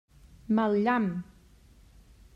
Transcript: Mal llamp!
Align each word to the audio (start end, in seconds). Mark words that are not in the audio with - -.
Mal 0.59 0.77
llamp! 0.87 1.07